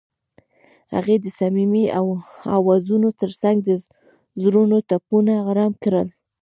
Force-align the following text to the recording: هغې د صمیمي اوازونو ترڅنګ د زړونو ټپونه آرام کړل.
هغې 0.95 1.15
د 1.23 1.25
صمیمي 1.39 1.85
اوازونو 2.57 3.09
ترڅنګ 3.21 3.57
د 3.63 3.69
زړونو 4.41 4.77
ټپونه 4.89 5.33
آرام 5.49 5.73
کړل. 5.83 6.07